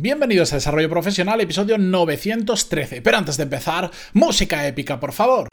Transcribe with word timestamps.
Bienvenidos 0.00 0.52
a 0.52 0.56
Desarrollo 0.56 0.88
Profesional, 0.88 1.40
episodio 1.40 1.76
913. 1.76 3.02
Pero 3.02 3.18
antes 3.18 3.36
de 3.36 3.42
empezar, 3.42 3.90
música 4.12 4.64
épica, 4.64 5.00
por 5.00 5.12
favor. 5.12 5.48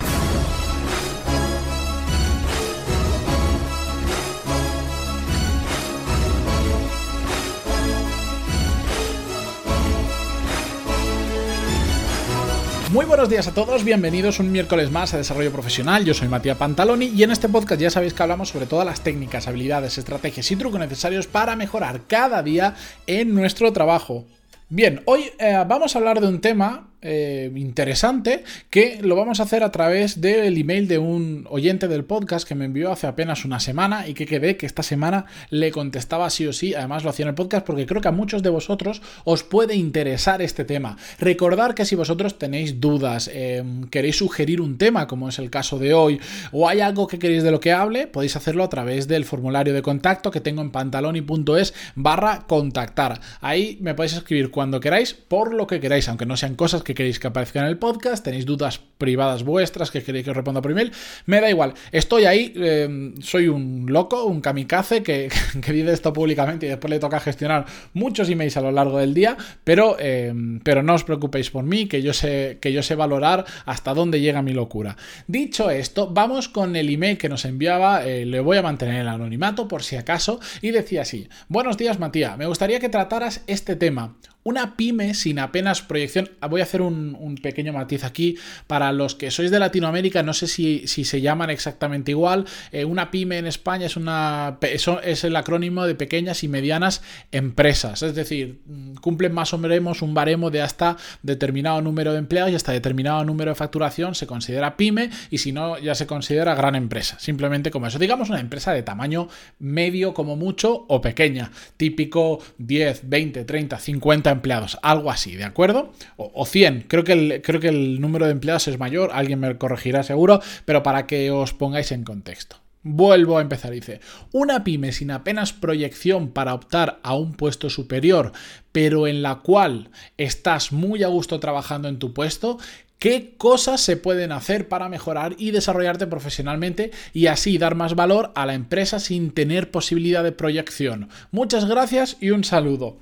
Muy 12.91 13.05
buenos 13.05 13.29
días 13.29 13.47
a 13.47 13.53
todos, 13.53 13.83
bienvenidos 13.83 14.39
un 14.39 14.51
miércoles 14.51 14.91
más 14.91 15.15
a 15.15 15.17
Desarrollo 15.17 15.51
Profesional. 15.51 16.05
Yo 16.05 16.13
soy 16.13 16.27
Matías 16.27 16.57
Pantaloni 16.57 17.07
y 17.07 17.23
en 17.23 17.31
este 17.31 17.49
podcast 17.49 17.81
ya 17.81 17.89
sabéis 17.89 18.13
que 18.13 18.21
hablamos 18.21 18.49
sobre 18.49 18.67
todas 18.67 18.85
las 18.85 19.01
técnicas, 19.01 19.47
habilidades, 19.47 19.97
estrategias 19.97 20.51
y 20.51 20.55
trucos 20.55 20.79
necesarios 20.79 21.25
para 21.25 21.55
mejorar 21.55 22.01
cada 22.07 22.43
día 22.43 22.75
en 23.07 23.33
nuestro 23.33 23.73
trabajo. 23.73 24.25
Bien, 24.69 25.03
hoy 25.05 25.31
eh, 25.37 25.63
vamos 25.67 25.95
a 25.95 25.99
hablar 25.99 26.19
de 26.19 26.27
un 26.27 26.41
tema 26.41 26.89
eh, 27.01 27.51
interesante 27.55 28.43
que 28.69 28.99
lo 29.01 29.15
vamos 29.15 29.39
a 29.39 29.43
hacer 29.43 29.63
a 29.63 29.71
través 29.71 30.21
del 30.21 30.57
email 30.57 30.87
de 30.87 30.97
un 30.97 31.45
oyente 31.49 31.87
del 31.87 32.03
podcast 32.03 32.47
que 32.47 32.55
me 32.55 32.65
envió 32.65 32.91
hace 32.91 33.07
apenas 33.07 33.45
una 33.45 33.59
semana 33.59 34.07
y 34.07 34.13
que 34.13 34.25
quedé 34.25 34.57
que 34.57 34.65
esta 34.65 34.83
semana 34.83 35.25
le 35.49 35.71
contestaba 35.71 36.29
sí 36.29 36.47
o 36.47 36.53
sí. 36.53 36.73
Además 36.73 37.03
lo 37.03 37.09
hacía 37.09 37.23
en 37.23 37.29
el 37.29 37.35
podcast 37.35 37.65
porque 37.65 37.85
creo 37.85 38.01
que 38.01 38.07
a 38.07 38.11
muchos 38.11 38.43
de 38.43 38.49
vosotros 38.49 39.01
os 39.23 39.43
puede 39.43 39.75
interesar 39.75 40.41
este 40.41 40.65
tema. 40.65 40.97
Recordar 41.19 41.75
que 41.75 41.85
si 41.85 41.95
vosotros 41.95 42.37
tenéis 42.37 42.79
dudas, 42.79 43.29
em, 43.33 43.83
queréis 43.87 44.17
sugerir 44.17 44.61
un 44.61 44.77
tema 44.77 45.07
como 45.07 45.29
es 45.29 45.39
el 45.39 45.49
caso 45.49 45.77
de 45.77 45.93
hoy 45.93 46.19
o 46.51 46.67
hay 46.67 46.79
algo 46.79 47.07
que 47.07 47.19
queréis 47.19 47.43
de 47.43 47.51
lo 47.51 47.59
que 47.59 47.71
hable, 47.71 48.07
podéis 48.07 48.35
hacerlo 48.35 48.63
a 48.63 48.69
través 48.69 49.07
del 49.07 49.25
formulario 49.25 49.73
de 49.73 49.81
contacto 49.81 50.31
que 50.31 50.41
tengo 50.41 50.61
en 50.61 50.71
pantaloni.es 50.71 51.73
barra 51.95 52.45
contactar. 52.47 53.19
Ahí 53.41 53.77
me 53.81 53.93
podéis 53.93 54.13
escribir 54.13 54.51
cuando 54.51 54.79
queráis 54.79 55.13
por 55.13 55.53
lo 55.53 55.67
que 55.67 55.79
queráis, 55.79 56.07
aunque 56.09 56.25
no 56.25 56.37
sean 56.37 56.55
cosas 56.55 56.83
que 56.85 56.95
queréis 56.95 57.19
que 57.19 57.27
aparezca 57.27 57.59
en 57.59 57.65
el 57.65 57.77
podcast, 57.77 58.23
tenéis 58.23 58.45
dudas 58.45 58.79
privadas 58.97 59.43
vuestras 59.43 59.91
que 59.91 60.01
queréis 60.01 60.23
que 60.23 60.31
os 60.31 60.37
responda 60.37 60.61
por 60.61 60.71
email, 60.71 60.91
me 61.25 61.41
da 61.41 61.49
igual. 61.49 61.73
Estoy 61.91 62.23
ahí, 62.23 62.53
eh, 62.55 63.13
soy 63.19 63.49
un 63.49 63.87
loco, 63.89 64.23
un 64.23 64.39
kamikaze 64.39 65.03
que, 65.03 65.29
que, 65.61 65.73
dice 65.73 65.91
esto 65.91 66.13
públicamente 66.13 66.65
y 66.65 66.69
después 66.69 66.89
le 66.89 66.99
toca 66.99 67.19
gestionar 67.19 67.65
muchos 67.93 68.29
emails 68.29 68.55
a 68.55 68.61
lo 68.61 68.71
largo 68.71 68.99
del 68.99 69.13
día, 69.13 69.35
pero, 69.63 69.97
eh, 69.99 70.33
pero 70.63 70.81
no 70.83 70.93
os 70.93 71.03
preocupéis 71.03 71.49
por 71.51 71.65
mí, 71.65 71.87
que 71.87 72.01
yo, 72.01 72.13
sé, 72.13 72.59
que 72.61 72.71
yo 72.71 72.81
sé 72.81 72.95
valorar 72.95 73.45
hasta 73.65 73.93
dónde 73.93 74.21
llega 74.21 74.41
mi 74.41 74.53
locura. 74.53 74.95
Dicho 75.27 75.69
esto, 75.69 76.09
vamos 76.09 76.47
con 76.47 76.75
el 76.75 76.89
email 76.89 77.17
que 77.17 77.27
nos 77.27 77.43
enviaba, 77.43 78.05
eh, 78.05 78.25
le 78.25 78.39
voy 78.39 78.57
a 78.57 78.61
mantener 78.61 79.01
el 79.01 79.07
anonimato 79.07 79.67
por 79.67 79.83
si 79.83 79.95
acaso, 79.97 80.39
y 80.61 80.71
decía 80.71 81.01
así, 81.01 81.27
buenos 81.49 81.77
días 81.77 81.99
Matías, 81.99 82.37
me 82.37 82.45
gustaría 82.45 82.79
que 82.79 82.89
trataras 82.89 83.43
este 83.47 83.75
tema. 83.75 84.15
Una 84.47 84.75
pyme 84.75 85.15
sin 85.15 85.39
apenas 85.39 85.81
proyección. 85.81 86.29
Voy 86.47 86.61
a 86.61 86.65
hacer 86.65 86.83
un, 86.83 87.39
pequeño 87.41 87.73
matiz 87.73 88.03
aquí. 88.03 88.37
Para 88.67 88.91
los 88.91 89.15
que 89.15 89.31
sois 89.31 89.49
de 89.49 89.57
Latinoamérica, 89.57 90.21
no 90.21 90.33
sé 90.33 90.45
si, 90.45 90.85
se 90.85 91.19
llaman 91.19 91.49
exactamente 91.49 92.11
igual. 92.11 92.45
Eh, 92.71 92.85
una 92.85 93.09
pyme 93.09 93.39
en 93.39 93.47
España 93.47 93.87
es, 93.87 93.97
una, 93.97 94.59
es 94.61 95.23
el 95.23 95.35
acrónimo 95.35 95.85
de 95.85 95.95
pequeñas 95.95 96.43
y 96.43 96.47
medianas 96.47 97.01
empresas. 97.31 98.03
Es 98.03 98.13
decir, 98.13 98.59
mm, 98.67 98.97
cumplen 98.97 99.33
más 99.33 99.51
o 99.55 99.57
menos 99.57 100.03
un 100.03 100.13
baremo 100.13 100.51
de 100.51 100.61
hasta 100.61 100.95
determinado 101.23 101.81
número 101.81 102.13
de 102.13 102.19
empleados 102.19 102.51
y 102.51 102.55
hasta 102.55 102.71
determinado 102.71 103.25
número 103.25 103.49
de 103.49 103.55
facturación 103.55 104.13
se 104.13 104.27
considera 104.27 104.77
pyme 104.77 105.09
y 105.31 105.39
si 105.39 105.53
no, 105.53 105.79
ya 105.79 105.95
se 105.95 106.05
considera 106.05 106.53
gran 106.53 106.75
empresa. 106.75 107.17
Simplemente 107.19 107.71
como 107.71 107.87
eso. 107.87 107.97
Digamos 107.97 108.29
una 108.29 108.41
empresa 108.41 108.73
de 108.73 108.83
tamaño 108.83 109.27
medio 109.57 110.13
como 110.13 110.35
mucho 110.35 110.85
o 110.87 111.01
pequeña. 111.01 111.51
Típico 111.77 112.43
10, 112.59 113.09
20, 113.09 113.43
30, 113.43 113.79
50 113.79 114.34
empleados, 114.35 114.77
algo 114.81 115.11
así, 115.11 115.35
¿de 115.35 115.43
acuerdo? 115.43 115.91
O, 116.17 116.45
100, 116.45 116.85
creo 116.87 117.03
que, 117.03 117.13
el, 117.13 117.41
creo 117.41 117.59
que 117.59 117.69
el 117.69 117.99
número 117.99 118.25
de 118.25 118.31
empleados 118.31 118.67
es 118.67 118.77
mayor, 118.77 119.09
alguien 119.13 119.39
me 119.39 119.57
corregirá 119.57 120.03
seguro, 120.03 120.41
pero 120.65 120.83
para 120.83 121.07
que 121.07 121.31
os 121.31 121.53
pongáis 121.53 121.91
en 121.91 122.03
contexto. 122.03 122.57
Vuelvo 122.87 123.39
a 123.39 123.41
empezar, 123.41 123.71
dice, 123.71 123.99
una 124.31 124.63
pyme 124.63 124.91
sin 124.91 125.09
apenas 125.09 125.53
proyección 125.53 126.29
para 126.29 126.53
optar 126.53 126.99
a 127.01 127.15
un 127.15 127.33
puesto 127.33 127.71
superior, 127.71 128.31
pero 128.71 129.07
en 129.07 129.23
la 129.23 129.37
cual 129.37 129.89
estás 130.17 130.71
muy 130.71 131.01
a 131.01 131.07
gusto 131.07 131.39
trabajando 131.39 131.87
en 131.87 131.97
tu 131.97 132.13
puesto, 132.13 132.59
¿Qué 132.99 133.35
cosas 133.37 133.81
se 133.81 133.97
pueden 133.97 134.31
hacer 134.31 134.69
para 134.69 134.87
mejorar 134.87 135.35
y 135.37 135.51
desarrollarte 135.51 136.07
profesionalmente 136.07 136.91
y 137.13 137.27
así 137.27 137.57
dar 137.57 137.75
más 137.75 137.93
valor 137.93 138.31
a 138.35 138.45
la 138.45 138.53
empresa 138.53 138.99
sin 138.99 139.31
tener 139.31 139.69
posibilidad 139.69 140.23
de 140.23 140.31
proyección? 140.31 141.09
Muchas 141.31 141.65
gracias 141.65 142.17
y 142.21 142.31
un 142.31 142.43
saludo. 142.43 142.97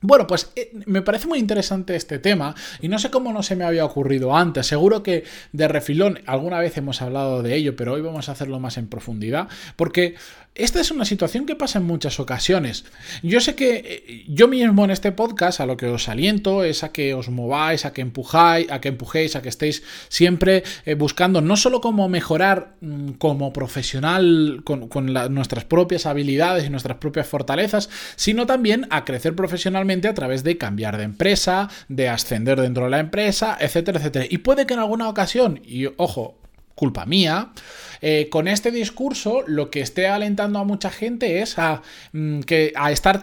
Bueno, 0.00 0.28
pues 0.28 0.52
eh, 0.54 0.70
me 0.86 1.02
parece 1.02 1.26
muy 1.26 1.40
interesante 1.40 1.96
este 1.96 2.20
tema 2.20 2.54
y 2.80 2.86
no 2.86 3.00
sé 3.00 3.10
cómo 3.10 3.32
no 3.32 3.42
se 3.42 3.56
me 3.56 3.64
había 3.64 3.84
ocurrido 3.84 4.36
antes. 4.36 4.66
Seguro 4.66 5.02
que 5.02 5.24
de 5.52 5.66
refilón 5.66 6.20
alguna 6.26 6.60
vez 6.60 6.76
hemos 6.76 7.02
hablado 7.02 7.42
de 7.42 7.56
ello, 7.56 7.74
pero 7.74 7.94
hoy 7.94 8.00
vamos 8.00 8.28
a 8.28 8.32
hacerlo 8.32 8.60
más 8.60 8.78
en 8.78 8.86
profundidad 8.86 9.48
porque 9.74 10.14
esta 10.58 10.80
es 10.80 10.90
una 10.90 11.04
situación 11.04 11.46
que 11.46 11.54
pasa 11.54 11.78
en 11.78 11.84
muchas 11.84 12.18
ocasiones. 12.18 12.84
Yo 13.22 13.40
sé 13.40 13.54
que 13.54 14.04
eh, 14.06 14.24
yo 14.28 14.48
mismo 14.48 14.84
en 14.84 14.90
este 14.90 15.12
podcast 15.12 15.60
a 15.60 15.66
lo 15.66 15.76
que 15.76 15.86
os 15.86 16.08
aliento 16.08 16.64
es 16.64 16.82
a 16.82 16.92
que 16.92 17.14
os 17.14 17.28
mováis, 17.28 17.84
a 17.84 17.92
que 17.92 18.00
empujáis, 18.00 18.70
a 18.70 18.80
que 18.80 18.88
empujéis, 18.88 19.36
a 19.36 19.42
que 19.42 19.48
estéis 19.48 19.84
siempre 20.08 20.64
eh, 20.84 20.94
buscando 20.94 21.40
no 21.40 21.56
solo 21.56 21.80
cómo 21.80 22.08
mejorar 22.08 22.74
mm, 22.80 23.10
como 23.12 23.52
profesional 23.52 24.62
con, 24.64 24.88
nuestras 25.30 25.64
propias 25.64 26.06
habilidades 26.06 26.66
y 26.66 26.70
nuestras 26.70 26.98
propias 26.98 27.28
fortalezas, 27.28 27.88
sino 28.16 28.46
también 28.46 28.88
a 28.90 29.04
crecer 29.04 29.36
profesionalmente 29.36 29.87
a 30.08 30.14
través 30.14 30.44
de 30.44 30.58
cambiar 30.58 30.96
de 30.96 31.04
empresa, 31.04 31.68
de 31.88 32.08
ascender 32.08 32.60
dentro 32.60 32.84
de 32.84 32.90
la 32.90 32.98
empresa, 32.98 33.56
etcétera, 33.58 33.98
etcétera. 33.98 34.26
Y 34.28 34.38
puede 34.38 34.66
que 34.66 34.74
en 34.74 34.80
alguna 34.80 35.08
ocasión, 35.08 35.60
y 35.64 35.86
ojo, 35.96 36.38
culpa 36.74 37.06
mía, 37.06 37.50
eh, 38.00 38.28
con 38.30 38.46
este 38.46 38.70
discurso 38.70 39.42
lo 39.46 39.70
que 39.70 39.80
esté 39.80 40.06
alentando 40.06 40.58
a 40.58 40.64
mucha 40.64 40.90
gente 40.90 41.40
es 41.40 41.58
a, 41.58 41.82
mm, 42.12 42.40
que, 42.40 42.72
a 42.76 42.92
estar 42.92 43.20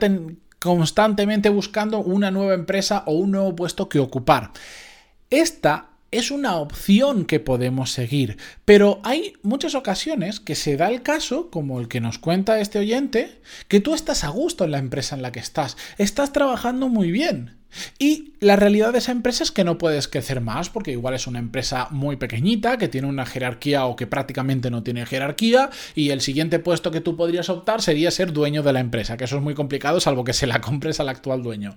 constantemente 0.60 1.50
buscando 1.50 2.00
una 2.00 2.32
nueva 2.32 2.54
empresa 2.54 3.04
o 3.06 3.14
un 3.14 3.32
nuevo 3.32 3.56
puesto 3.56 3.88
que 3.88 4.00
ocupar. 4.00 4.52
Esta 5.30 5.95
es 6.18 6.32
una 6.32 6.56
opción 6.56 7.26
que 7.26 7.40
podemos 7.40 7.92
seguir, 7.92 8.38
pero 8.64 9.00
hay 9.04 9.34
muchas 9.44 9.76
ocasiones 9.76 10.40
que 10.40 10.56
se 10.56 10.78
da 10.78 10.90
el 10.90 11.02
caso, 11.02 11.50
como 11.50 11.80
el 11.80 11.88
que 11.88 12.02
nos 12.02 12.18
cuenta 12.20 12.60
este 12.60 12.80
oyente, 12.80 13.42
que 13.68 13.80
tú 13.80 13.94
estás 13.94 14.24
a 14.24 14.30
gusto 14.30 14.64
en 14.64 14.72
la 14.72 14.78
empresa 14.78 15.16
en 15.16 15.22
la 15.22 15.32
que 15.32 15.40
estás, 15.40 15.78
estás 15.98 16.32
trabajando 16.34 16.90
muy 16.90 17.12
bien. 17.12 17.58
Y 18.00 18.34
la 18.40 18.56
realidad 18.56 18.92
de 18.92 19.00
esa 19.00 19.12
empresa 19.12 19.44
es 19.44 19.52
que 19.52 19.64
no 19.64 19.78
puedes 19.78 20.08
crecer 20.08 20.42
más, 20.42 20.70
porque 20.70 20.92
igual 20.92 21.14
es 21.14 21.28
una 21.28 21.40
empresa 21.40 21.88
muy 21.92 22.16
pequeñita, 22.16 22.78
que 22.78 22.88
tiene 22.88 23.08
una 23.08 23.26
jerarquía 23.26 23.86
o 23.86 23.96
que 23.96 24.08
prácticamente 24.08 24.70
no 24.70 24.84
tiene 24.84 25.06
jerarquía, 25.06 25.70
y 25.94 26.10
el 26.10 26.22
siguiente 26.22 26.60
puesto 26.60 26.92
que 26.92 27.02
tú 27.02 27.16
podrías 27.16 27.50
optar 27.50 27.82
sería 27.82 28.12
ser 28.12 28.34
dueño 28.34 28.64
de 28.64 28.74
la 28.74 28.80
empresa, 28.80 29.18
que 29.18 29.26
eso 29.26 29.38
es 29.38 29.42
muy 29.42 29.56
complicado, 29.56 30.00
salvo 30.00 30.24
que 30.24 30.34
se 30.34 30.48
la 30.48 30.62
compres 30.62 31.00
al 31.00 31.10
actual 31.10 31.44
dueño. 31.44 31.76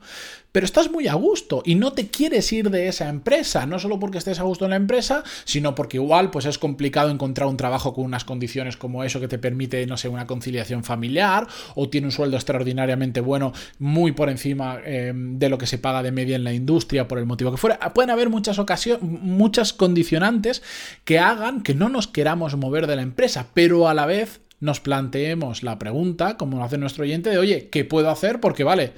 Pero 0.52 0.64
estás 0.64 0.90
muy 0.90 1.08
a 1.08 1.14
gusto 1.14 1.62
y 1.64 1.74
no 1.74 1.92
te 1.92 2.08
quieres 2.08 2.52
ir 2.52 2.70
de 2.70 2.88
esa 2.88 3.08
empresa, 3.08 3.66
no 3.66 3.78
solo 3.78 3.98
porque 3.98 4.18
estés 4.18 4.40
a 4.40 4.44
gusto 4.44 4.64
en 4.64 4.70
la 4.70 4.76
empresa, 4.76 5.22
sino 5.44 5.74
porque 5.74 5.98
igual 5.98 6.30
pues 6.30 6.46
es 6.46 6.58
complicado 6.58 7.10
encontrar 7.10 7.48
un 7.48 7.56
trabajo 7.56 7.94
con 7.94 8.04
unas 8.04 8.24
condiciones 8.24 8.76
como 8.76 9.04
eso 9.04 9.20
que 9.20 9.28
te 9.28 9.38
permite, 9.38 9.86
no 9.86 9.96
sé, 9.96 10.08
una 10.08 10.26
conciliación 10.26 10.84
familiar, 10.84 11.46
o 11.74 11.88
tiene 11.88 12.06
un 12.06 12.12
sueldo 12.12 12.36
extraordinariamente 12.36 13.20
bueno, 13.20 13.52
muy 13.78 14.12
por 14.12 14.30
encima 14.30 14.78
eh, 14.84 15.12
de 15.14 15.48
lo 15.48 15.58
que 15.58 15.66
se 15.66 15.77
paga 15.78 16.02
de 16.02 16.12
media 16.12 16.36
en 16.36 16.44
la 16.44 16.52
industria, 16.52 17.08
por 17.08 17.18
el 17.18 17.26
motivo 17.26 17.50
que 17.50 17.56
fuera. 17.56 17.78
Pueden 17.94 18.10
haber 18.10 18.28
muchas 18.30 18.58
ocasiones, 18.58 19.02
muchas 19.02 19.72
condicionantes 19.72 20.62
que 21.04 21.18
hagan 21.18 21.62
que 21.62 21.74
no 21.74 21.88
nos 21.88 22.06
queramos 22.06 22.56
mover 22.56 22.86
de 22.86 22.96
la 22.96 23.02
empresa, 23.02 23.48
pero 23.54 23.88
a 23.88 23.94
la 23.94 24.06
vez 24.06 24.40
nos 24.60 24.80
planteemos 24.80 25.62
la 25.62 25.78
pregunta, 25.78 26.36
como 26.36 26.58
lo 26.58 26.64
hace 26.64 26.78
nuestro 26.78 27.04
oyente, 27.04 27.30
de 27.30 27.38
oye, 27.38 27.68
¿qué 27.68 27.84
puedo 27.84 28.10
hacer? 28.10 28.40
Porque 28.40 28.64
vale, 28.64 28.92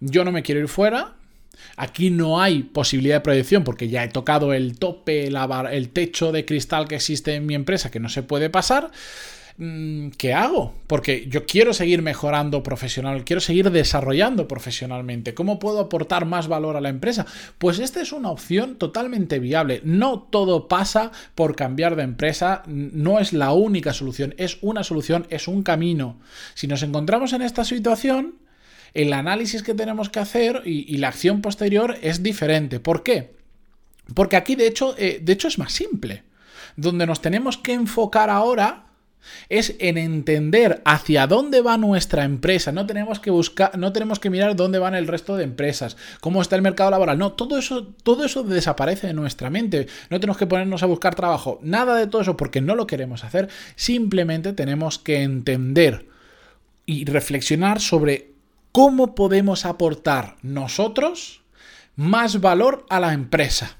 yo 0.00 0.24
no 0.24 0.32
me 0.32 0.42
quiero 0.42 0.60
ir 0.60 0.68
fuera, 0.68 1.14
Aquí 1.76 2.10
no 2.10 2.40
hay 2.40 2.62
posibilidad 2.62 3.16
de 3.16 3.20
proyección 3.20 3.64
porque 3.64 3.88
ya 3.88 4.04
he 4.04 4.08
tocado 4.08 4.52
el 4.52 4.78
tope, 4.78 5.28
el 5.28 5.88
techo 5.90 6.32
de 6.32 6.44
cristal 6.44 6.88
que 6.88 6.96
existe 6.96 7.34
en 7.34 7.46
mi 7.46 7.54
empresa 7.54 7.90
que 7.90 8.00
no 8.00 8.08
se 8.08 8.22
puede 8.22 8.50
pasar. 8.50 8.90
Mm, 9.58 10.10
¿qué 10.18 10.34
hago? 10.34 10.74
Porque 10.86 11.26
yo 11.28 11.46
quiero 11.46 11.72
seguir 11.72 12.02
mejorando 12.02 12.62
profesional, 12.62 13.24
quiero 13.24 13.40
seguir 13.40 13.70
desarrollando 13.70 14.46
profesionalmente. 14.46 15.32
¿Cómo 15.32 15.58
puedo 15.58 15.80
aportar 15.80 16.26
más 16.26 16.46
valor 16.46 16.76
a 16.76 16.82
la 16.82 16.90
empresa? 16.90 17.24
Pues 17.56 17.78
esta 17.78 18.02
es 18.02 18.12
una 18.12 18.30
opción 18.30 18.76
totalmente 18.76 19.38
viable. 19.38 19.80
No 19.82 20.20
todo 20.20 20.68
pasa 20.68 21.10
por 21.34 21.56
cambiar 21.56 21.96
de 21.96 22.02
empresa, 22.02 22.64
no 22.66 23.18
es 23.18 23.32
la 23.32 23.52
única 23.52 23.94
solución, 23.94 24.34
es 24.36 24.58
una 24.60 24.84
solución, 24.84 25.26
es 25.30 25.48
un 25.48 25.62
camino. 25.62 26.18
Si 26.54 26.66
nos 26.66 26.82
encontramos 26.82 27.32
en 27.32 27.40
esta 27.40 27.64
situación, 27.64 28.34
el 28.92 29.14
análisis 29.14 29.62
que 29.62 29.74
tenemos 29.74 30.10
que 30.10 30.20
hacer 30.20 30.62
y, 30.66 30.98
la 30.98 31.08
acción 31.08 31.40
posterior 31.40 31.96
es 32.02 32.22
diferente. 32.22 32.78
¿Por 32.78 33.02
qué? 33.02 33.34
Porque 34.14 34.36
aquí 34.36 34.54
de 34.54 34.66
hecho, 34.66 34.94
eh, 34.98 35.18
de 35.22 35.32
hecho 35.32 35.48
es 35.48 35.58
más 35.58 35.72
simple. 35.72 36.24
Donde 36.76 37.06
nos 37.06 37.22
tenemos 37.22 37.56
que 37.56 37.72
enfocar 37.72 38.28
ahora 38.28 38.85
es 39.48 39.74
en 39.78 39.98
entender 39.98 40.82
hacia 40.84 41.26
dónde 41.26 41.60
va 41.60 41.76
nuestra 41.78 42.24
empresa. 42.24 42.72
No 42.72 42.86
tenemos 42.86 43.20
que 43.20 43.30
buscar, 43.30 43.76
no 43.78 43.92
tenemos 43.92 44.18
que 44.18 44.30
mirar 44.30 44.56
dónde 44.56 44.78
van 44.78 44.94
el 44.94 45.06
resto 45.06 45.36
de 45.36 45.44
empresas, 45.44 45.96
cómo 46.20 46.42
está 46.42 46.56
el 46.56 46.62
mercado 46.62 46.90
laboral. 46.90 47.18
No, 47.18 47.32
todo 47.32 47.58
eso, 47.58 47.86
todo 48.02 48.24
eso 48.24 48.42
desaparece 48.42 49.06
de 49.06 49.14
nuestra 49.14 49.50
mente. 49.50 49.86
No 50.10 50.20
tenemos 50.20 50.36
que 50.36 50.46
ponernos 50.46 50.82
a 50.82 50.86
buscar 50.86 51.14
trabajo. 51.14 51.58
Nada 51.62 51.96
de 51.96 52.06
todo 52.06 52.22
eso 52.22 52.36
porque 52.36 52.60
no 52.60 52.74
lo 52.74 52.86
queremos 52.86 53.24
hacer. 53.24 53.48
Simplemente 53.74 54.52
tenemos 54.52 54.98
que 54.98 55.22
entender 55.22 56.06
y 56.86 57.04
reflexionar 57.04 57.80
sobre 57.80 58.30
cómo 58.72 59.14
podemos 59.14 59.66
aportar 59.66 60.36
nosotros 60.42 61.42
más 61.96 62.40
valor 62.40 62.86
a 62.88 63.00
la 63.00 63.12
empresa. 63.12 63.78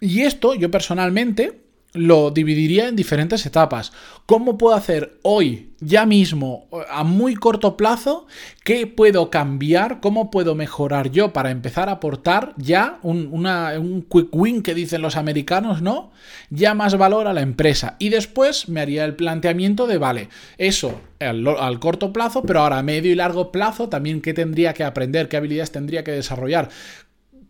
Y 0.00 0.22
esto 0.22 0.54
yo 0.54 0.70
personalmente 0.70 1.60
lo 1.92 2.30
dividiría 2.30 2.88
en 2.88 2.96
diferentes 2.96 3.44
etapas. 3.46 3.92
¿Cómo 4.26 4.56
puedo 4.56 4.76
hacer 4.76 5.18
hoy, 5.22 5.72
ya 5.80 6.06
mismo, 6.06 6.68
a 6.88 7.02
muy 7.02 7.34
corto 7.34 7.76
plazo? 7.76 8.26
¿Qué 8.62 8.86
puedo 8.86 9.28
cambiar? 9.28 10.00
¿Cómo 10.00 10.30
puedo 10.30 10.54
mejorar 10.54 11.10
yo 11.10 11.32
para 11.32 11.50
empezar 11.50 11.88
a 11.88 11.92
aportar 11.92 12.54
ya 12.56 13.00
un, 13.02 14.06
quick 14.08 14.28
win 14.32 14.62
que 14.62 14.74
dicen 14.74 15.02
los 15.02 15.16
americanos, 15.16 15.82
¿no? 15.82 16.12
Ya 16.50 16.74
más 16.74 16.96
valor 16.96 17.26
a 17.26 17.32
la 17.32 17.40
empresa. 17.40 17.96
Y 17.98 18.10
después 18.10 18.68
me 18.68 18.80
haría 18.80 19.04
el 19.04 19.16
planteamiento 19.16 19.88
de, 19.88 19.98
vale, 19.98 20.28
eso 20.58 21.00
al, 21.18 21.46
al 21.46 21.80
corto 21.80 22.12
plazo, 22.12 22.42
pero 22.42 22.60
ahora 22.60 22.78
a 22.78 22.82
medio 22.84 23.10
y 23.10 23.16
largo 23.16 23.50
plazo 23.50 23.88
también 23.88 24.20
qué 24.20 24.32
tendría 24.32 24.74
que 24.74 24.84
aprender, 24.84 25.28
qué 25.28 25.38
habilidades 25.38 25.72
tendría 25.72 26.04
que 26.04 26.12
desarrollar, 26.12 26.68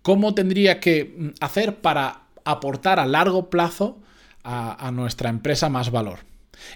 cómo 0.01 0.35
tendría 0.35 0.81
que 0.81 1.15
mm, 1.17 1.29
hacer 1.41 1.77
para 1.77 2.23
aportar 2.45 2.99
a 2.99 3.07
largo 3.07 3.51
plazo 3.51 3.99
a, 4.45 4.91
nuestra 4.93 5.31
empresa 5.31 5.69
más 5.69 5.91
valor. 5.91 6.21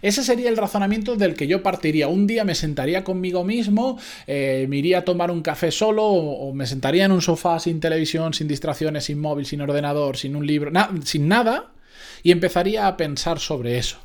Ese 0.00 0.24
sería 0.24 0.48
el 0.48 0.56
razonamiento 0.56 1.16
del 1.16 1.34
que 1.34 1.46
yo 1.46 1.62
partiría. 1.62 2.08
Un 2.08 2.26
día 2.26 2.44
me 2.44 2.54
sentaría 2.54 3.04
conmigo 3.04 3.44
mismo, 3.44 3.98
eh, 4.26 4.66
me 4.68 4.76
iría 4.76 4.98
a 4.98 5.04
tomar 5.04 5.30
un 5.30 5.42
café 5.42 5.70
solo 5.70 6.04
o, 6.04 6.54
me 6.54 6.66
sentaría 6.66 7.04
en 7.04 7.12
un 7.12 7.20
sofá 7.20 7.58
sin 7.60 7.80
televisión, 7.80 8.32
sin 8.32 8.48
distracciones, 8.48 9.04
sin 9.04 9.20
móvil, 9.20 9.46
sin 9.46 9.60
ordenador, 9.60 10.16
sin 10.16 10.36
un 10.36 10.46
libro, 10.46 10.70
sin 11.04 11.28
nada, 11.28 11.72
y 12.22 12.32
empezaría 12.32 12.86
a 12.86 12.96
pensar 12.96 13.38
sobre 13.40 13.78
eso. 13.78 13.98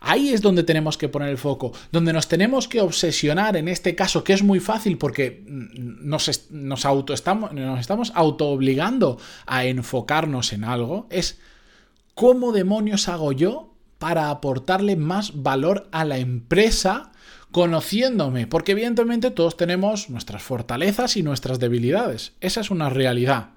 Ahí 0.00 0.30
es 0.32 0.40
donde 0.40 0.62
tenemos 0.62 0.96
que 0.96 1.08
poner 1.08 1.28
el 1.28 1.38
foco, 1.38 1.72
donde 1.92 2.12
nos 2.12 2.28
tenemos 2.28 2.68
que 2.68 2.80
obsesionar 2.80 3.56
en 3.56 3.68
este 3.68 3.94
caso, 3.94 4.24
que 4.24 4.32
es 4.32 4.42
muy 4.42 4.58
fácil 4.58 4.96
porque 4.96 5.44
nos, 5.46 6.50
nos, 6.50 6.84
estamos, 7.10 7.52
nos 7.52 7.80
estamos 7.80 8.12
auto 8.14 8.48
obligando 8.48 9.18
a 9.46 9.66
enfocarnos 9.66 10.52
en 10.52 10.64
algo, 10.64 11.06
es 11.10 11.38
¿cómo 12.14 12.52
demonios 12.52 13.08
hago 13.08 13.32
yo 13.32 13.74
para 13.98 14.30
aportarle 14.30 14.96
más 14.96 15.42
valor 15.42 15.88
a 15.92 16.04
la 16.04 16.18
empresa 16.18 17.12
conociéndome? 17.52 18.46
Porque 18.46 18.72
evidentemente 18.72 19.30
todos 19.30 19.56
tenemos 19.56 20.10
nuestras 20.10 20.42
fortalezas 20.42 21.16
y 21.16 21.22
nuestras 21.22 21.58
debilidades. 21.58 22.32
Esa 22.40 22.60
es 22.60 22.70
una 22.70 22.90
realidad. 22.90 23.50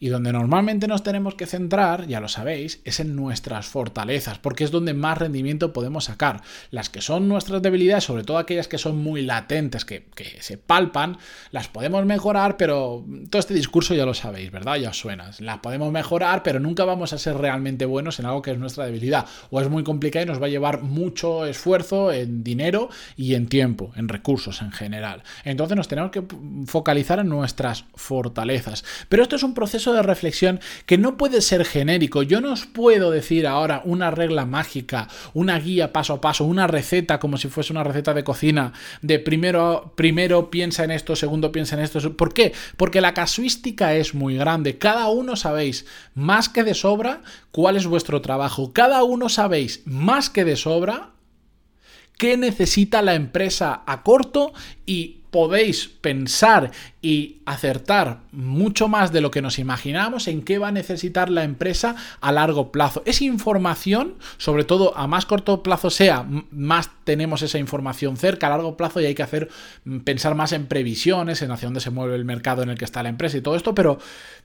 Y 0.00 0.08
donde 0.08 0.32
normalmente 0.32 0.88
nos 0.88 1.02
tenemos 1.02 1.34
que 1.34 1.46
centrar, 1.46 2.06
ya 2.06 2.20
lo 2.20 2.28
sabéis, 2.28 2.80
es 2.84 3.00
en 3.00 3.16
nuestras 3.16 3.66
fortalezas, 3.66 4.38
porque 4.38 4.64
es 4.64 4.70
donde 4.70 4.94
más 4.94 5.18
rendimiento 5.18 5.72
podemos 5.72 6.04
sacar. 6.04 6.42
Las 6.70 6.90
que 6.90 7.00
son 7.00 7.28
nuestras 7.28 7.62
debilidades, 7.62 8.04
sobre 8.04 8.24
todo 8.24 8.38
aquellas 8.38 8.68
que 8.68 8.78
son 8.78 9.02
muy 9.02 9.22
latentes, 9.22 9.84
que, 9.84 10.04
se 10.40 10.58
palpan, 10.58 11.18
las 11.50 11.68
podemos 11.68 12.04
mejorar, 12.04 12.56
pero 12.56 13.04
todo 13.30 13.40
este 13.40 13.54
discurso 13.54 13.94
ya 13.94 14.04
lo 14.04 14.14
sabéis, 14.14 14.50
¿verdad? 14.50 14.76
Ya 14.76 14.90
os 14.90 14.98
suena. 14.98 15.30
Las 15.38 15.58
podemos 15.58 15.92
mejorar, 15.92 16.42
pero 16.42 16.60
nunca 16.60 16.84
vamos 16.84 17.12
a 17.12 17.18
ser 17.18 17.36
realmente 17.36 17.86
buenos 17.86 18.18
en 18.18 18.26
algo 18.26 18.42
que 18.42 18.50
es 18.50 18.58
nuestra 18.58 18.86
debilidad. 18.86 19.26
O 19.50 19.60
es 19.60 19.68
muy 19.68 19.84
complicado 19.84 20.24
y 20.24 20.28
nos 20.28 20.40
va 20.40 20.46
a 20.46 20.50
llevar 20.50 20.82
mucho 20.82 21.46
esfuerzo 21.46 22.12
en 22.12 22.44
dinero 22.44 22.88
y 23.16 23.34
en 23.34 23.48
tiempo, 23.48 23.92
en 23.96 24.08
recursos 24.08 24.62
en 24.62 24.72
general. 24.72 25.22
Entonces 25.44 25.76
nos 25.76 25.88
tenemos 25.88 26.10
que 26.10 26.22
focalizar 26.66 27.18
en 27.18 27.28
nuestras 27.28 27.84
fortalezas. 27.94 28.84
Pero 29.08 29.22
esto 29.22 29.36
es 29.36 29.42
un 29.42 29.54
de 29.92 30.02
reflexión 30.02 30.60
que 30.86 30.98
no 30.98 31.16
puede 31.16 31.40
ser 31.40 31.64
genérico. 31.64 32.22
Yo 32.22 32.40
no 32.40 32.52
os 32.52 32.66
puedo 32.66 33.10
decir 33.10 33.46
ahora 33.46 33.82
una 33.84 34.10
regla 34.10 34.46
mágica, 34.46 35.08
una 35.32 35.58
guía 35.58 35.92
paso 35.92 36.14
a 36.14 36.20
paso, 36.20 36.44
una 36.44 36.66
receta 36.66 37.18
como 37.18 37.36
si 37.36 37.48
fuese 37.48 37.72
una 37.72 37.84
receta 37.84 38.14
de 38.14 38.24
cocina, 38.24 38.72
de 39.02 39.18
primero, 39.18 39.92
primero 39.96 40.50
piensa 40.50 40.84
en 40.84 40.90
esto, 40.90 41.16
segundo 41.16 41.52
piensa 41.52 41.76
en 41.76 41.82
esto. 41.82 42.16
¿Por 42.16 42.34
qué? 42.34 42.52
Porque 42.76 43.00
la 43.00 43.14
casuística 43.14 43.94
es 43.94 44.14
muy 44.14 44.36
grande. 44.36 44.78
Cada 44.78 45.08
uno 45.08 45.36
sabéis 45.36 45.86
más 46.14 46.48
que 46.48 46.64
de 46.64 46.74
sobra 46.74 47.22
cuál 47.50 47.76
es 47.76 47.86
vuestro 47.86 48.20
trabajo. 48.20 48.72
Cada 48.72 49.04
uno 49.04 49.28
sabéis 49.28 49.82
más 49.84 50.30
que 50.30 50.44
de 50.44 50.56
sobra 50.56 51.13
qué 52.18 52.36
necesita 52.36 53.02
la 53.02 53.14
empresa 53.14 53.82
a 53.86 54.02
corto 54.02 54.52
y 54.86 55.20
podéis 55.34 55.88
pensar 55.88 56.70
y 57.02 57.38
acertar 57.44 58.20
mucho 58.30 58.86
más 58.86 59.10
de 59.10 59.20
lo 59.20 59.32
que 59.32 59.42
nos 59.42 59.58
imaginamos 59.58 60.28
en 60.28 60.42
qué 60.42 60.58
va 60.58 60.68
a 60.68 60.70
necesitar 60.70 61.28
la 61.28 61.42
empresa 61.42 61.96
a 62.20 62.30
largo 62.30 62.70
plazo. 62.70 63.02
Es 63.04 63.20
información, 63.20 64.14
sobre 64.38 64.62
todo 64.62 64.96
a 64.96 65.08
más 65.08 65.26
corto 65.26 65.60
plazo 65.64 65.90
sea, 65.90 66.24
más 66.52 66.88
tenemos 67.02 67.42
esa 67.42 67.58
información 67.58 68.16
cerca, 68.16 68.46
a 68.46 68.50
largo 68.50 68.76
plazo 68.76 69.00
y 69.00 69.06
hay 69.06 69.16
que 69.16 69.24
hacer 69.24 69.48
mm, 69.84 69.98
pensar 70.02 70.36
más 70.36 70.52
en 70.52 70.66
previsiones, 70.66 71.42
en 71.42 71.50
hacia 71.50 71.66
dónde 71.66 71.80
se 71.80 71.90
mueve 71.90 72.14
el 72.14 72.24
mercado 72.24 72.62
en 72.62 72.70
el 72.70 72.78
que 72.78 72.84
está 72.84 73.02
la 73.02 73.08
empresa 73.08 73.36
y 73.36 73.40
todo 73.40 73.56
esto, 73.56 73.74
pero 73.74 73.98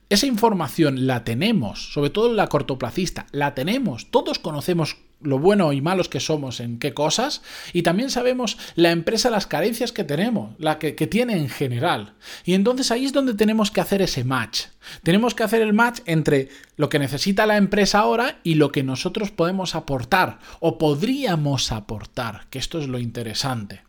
esa 0.09 0.25
información 0.25 1.05
la 1.05 1.23
tenemos, 1.23 1.93
sobre 1.93 2.09
todo 2.09 2.33
la 2.33 2.47
cortoplacista, 2.47 3.27
la 3.31 3.53
tenemos, 3.53 4.09
todos 4.09 4.39
conocemos 4.39 4.97
lo 5.21 5.37
bueno 5.39 5.73
y 5.73 5.81
malos 5.81 6.07
que 6.07 6.19
somos 6.19 6.59
en 6.59 6.79
qué 6.79 6.93
cosas 6.93 7.41
y 7.73 7.81
también 7.81 8.09
sabemos 8.09 8.57
la 8.75 8.91
empresa 8.91 9.29
las 9.29 9.47
carencias 9.47 9.91
que 9.91 10.03
tenemos, 10.03 10.55
la 10.59 10.79
que, 10.79 10.95
que, 10.95 11.07
tiene 11.07 11.37
en 11.37 11.49
general. 11.49 12.13
Y 12.45 12.53
entonces 12.53 12.91
ahí 12.91 13.05
es 13.05 13.13
donde 13.13 13.33
tenemos 13.33 13.71
que 13.71 13.81
hacer 13.81 14.01
ese 14.01 14.23
match. 14.23 14.67
Tenemos 15.03 15.35
que 15.35 15.43
hacer 15.43 15.61
el 15.61 15.73
match 15.73 15.99
entre 16.05 16.49
lo 16.77 16.89
que 16.89 16.99
necesita 16.99 17.45
la 17.45 17.57
empresa 17.57 17.99
ahora 17.99 18.39
y 18.43 18.55
lo 18.55 18.71
que 18.71 18.83
nosotros 18.83 19.31
podemos 19.31 19.75
aportar 19.75 20.39
o 20.59 20.77
podríamos 20.77 21.71
aportar, 21.71 22.47
que 22.49 22.59
esto 22.59 22.79
es 22.79 22.87
lo 22.87 22.99
interesante. 22.99 23.81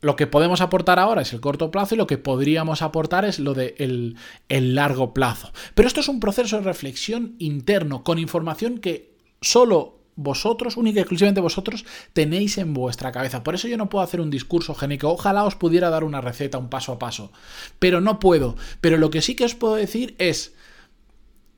Lo 0.00 0.14
que 0.14 0.28
podemos 0.28 0.60
aportar 0.60 1.00
ahora 1.00 1.22
es 1.22 1.32
el 1.32 1.40
corto 1.40 1.72
plazo 1.72 1.94
y 1.94 1.98
lo 1.98 2.06
que 2.06 2.18
podríamos 2.18 2.82
aportar 2.82 3.24
es 3.24 3.40
lo 3.40 3.54
de 3.54 3.74
el, 3.78 4.16
el 4.48 4.76
largo 4.76 5.12
plazo. 5.12 5.52
Pero 5.74 5.88
esto 5.88 6.00
es 6.00 6.08
un 6.08 6.20
proceso 6.20 6.58
de 6.58 6.62
reflexión 6.62 7.34
interno 7.38 8.04
con 8.04 8.20
información 8.20 8.78
que 8.78 9.16
solo 9.40 9.97
vosotros, 10.18 10.76
única 10.76 10.98
y 10.98 11.02
exclusivamente 11.02 11.40
vosotros, 11.40 11.84
tenéis 12.12 12.58
en 12.58 12.74
vuestra 12.74 13.12
cabeza. 13.12 13.44
Por 13.44 13.54
eso 13.54 13.68
yo 13.68 13.76
no 13.76 13.88
puedo 13.88 14.02
hacer 14.02 14.20
un 14.20 14.30
discurso 14.30 14.74
génico. 14.74 15.10
Ojalá 15.10 15.44
os 15.44 15.54
pudiera 15.54 15.90
dar 15.90 16.02
una 16.02 16.20
receta, 16.20 16.58
un 16.58 16.68
paso 16.68 16.92
a 16.92 16.98
paso. 16.98 17.30
Pero 17.78 18.00
no 18.00 18.18
puedo. 18.18 18.56
Pero 18.80 18.98
lo 18.98 19.10
que 19.10 19.22
sí 19.22 19.36
que 19.36 19.44
os 19.44 19.54
puedo 19.54 19.76
decir 19.76 20.16
es 20.18 20.54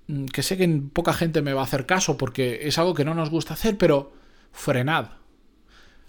mm, 0.09 0.27
que 0.27 0.43
sé 0.43 0.59
que 0.59 0.69
poca 0.93 1.15
gente 1.15 1.41
me 1.41 1.55
va 1.55 1.63
a 1.63 1.65
hacer 1.65 1.87
caso 1.87 2.19
porque 2.19 2.61
es 2.65 2.77
algo 2.77 2.93
que 2.93 3.07
no 3.07 3.15
nos 3.15 3.31
gusta 3.31 3.55
hacer, 3.55 3.79
pero 3.79 4.13
frenad. 4.53 5.07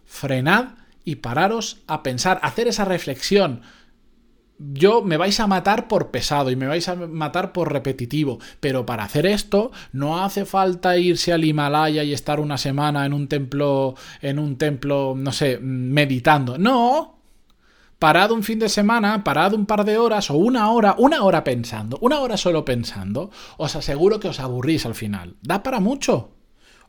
Frenad 0.05 0.73
y 1.05 1.15
pararos 1.15 1.77
a 1.87 2.03
pensar, 2.03 2.41
hacer 2.43 2.67
esa 2.67 2.83
reflexión 2.83 3.61
yo 4.73 5.01
me 5.01 5.17
vais 5.17 5.39
a 5.39 5.47
matar 5.47 5.87
por 5.87 6.11
pesado 6.11 6.51
y 6.51 6.55
me 6.55 6.67
vais 6.67 6.87
a 6.87 6.95
matar 6.95 7.51
por 7.53 7.71
repetitivo, 7.71 8.39
pero 8.59 8.85
para 8.85 9.03
hacer 9.03 9.25
esto 9.25 9.71
no 9.91 10.23
hace 10.23 10.45
falta 10.45 10.97
irse 10.97 11.33
al 11.33 11.45
Himalaya 11.45 12.03
y 12.03 12.13
estar 12.13 12.39
una 12.39 12.57
semana 12.57 13.05
en 13.05 13.13
un 13.13 13.27
templo, 13.27 13.95
en 14.21 14.39
un 14.39 14.57
templo, 14.57 15.13
no 15.17 15.31
sé, 15.31 15.57
meditando. 15.59 16.57
No, 16.57 17.19
parad 17.99 18.31
un 18.31 18.43
fin 18.43 18.59
de 18.59 18.69
semana, 18.69 19.23
parad 19.23 19.53
un 19.53 19.65
par 19.65 19.85
de 19.85 19.97
horas 19.97 20.29
o 20.29 20.35
una 20.35 20.69
hora, 20.71 20.95
una 20.97 21.23
hora 21.23 21.43
pensando, 21.43 21.97
una 22.01 22.19
hora 22.19 22.37
solo 22.37 22.65
pensando, 22.65 23.31
os 23.57 23.75
aseguro 23.75 24.19
que 24.19 24.27
os 24.27 24.39
aburrís 24.39 24.85
al 24.85 24.95
final. 24.95 25.35
Da 25.41 25.63
para 25.63 25.79
mucho. 25.79 26.40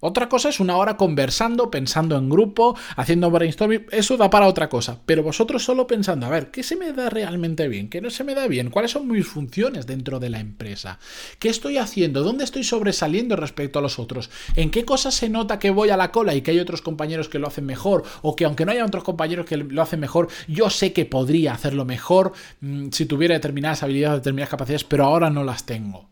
Otra 0.05 0.29
cosa 0.29 0.49
es 0.49 0.59
una 0.59 0.77
hora 0.79 0.97
conversando, 0.97 1.71
pensando 1.71 2.17
en 2.17 2.29
grupo, 2.29 2.77
haciendo 2.97 3.31
brainstorming, 3.31 3.87
eso 3.93 4.17
da 4.17 4.31
para 4.31 4.49
otra 4.49 4.69
cosa. 4.69 4.99
Pero 5.07 5.23
vosotros 5.23 5.63
solo 5.63 5.87
pensando, 5.87 6.27
a 6.27 6.29
ver, 6.29 6.51
¿qué 6.51 6.65
se 6.65 6.75
me 6.75 6.93
da 6.93 7.09
realmente 7.09 7.69
bien? 7.69 7.89
¿Qué 7.89 8.01
no 8.01 8.11
se 8.11 8.25
me 8.25 8.35
da 8.35 8.49
bien? 8.49 8.71
¿Cuáles 8.71 8.91
son 8.91 9.07
mis 9.07 9.29
funciones 9.29 9.87
dentro 9.87 10.19
de 10.19 10.29
la 10.29 10.41
empresa? 10.41 10.99
¿Qué 11.39 11.49
estoy 11.49 11.77
haciendo? 11.79 12.25
¿Dónde 12.25 12.43
estoy 12.43 12.65
sobresaliendo 12.65 13.37
respecto 13.37 13.79
a 13.79 13.83
los 13.83 14.01
otros? 14.01 14.29
¿En 14.57 14.73
qué 14.73 14.85
cosas 14.85 15.15
se 15.15 15.29
nota 15.29 15.61
que 15.61 15.71
voy 15.71 15.91
a 15.91 15.97
la 15.97 16.11
cola 16.11 16.35
y 16.35 16.43
que 16.43 16.51
hay 16.51 16.59
otros 16.59 16.83
compañeros 16.83 17.29
que 17.29 17.39
lo 17.39 17.47
hacen 17.47 17.65
mejor? 17.65 18.03
O 18.23 18.35
que 18.35 18.45
aunque 18.45 18.67
no 18.67 18.73
haya 18.73 18.85
otros 18.85 19.05
compañeros 19.05 19.47
que 19.47 19.57
lo 19.57 19.83
hacen 19.83 20.01
mejor, 20.01 20.27
yo 20.49 20.69
sé 20.69 20.93
que 20.93 21.05
podría 21.05 21.53
hacerlo 21.53 21.85
mejor 21.85 22.33
mm, 22.61 22.89
si 22.91 23.07
tuviera 23.07 23.35
determinadas 23.35 23.85
habilidades, 23.85 24.19
determinadas 24.19 24.51
capacidades, 24.51 24.83
pero 24.83 25.05
ahora 25.05 25.31
no 25.31 25.45
las 25.45 25.65
tengo. 25.65 26.11